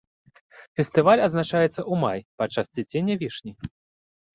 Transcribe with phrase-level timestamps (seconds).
[0.79, 3.51] Фестываль адзначаецца ў маі падчас цвіцення вішні.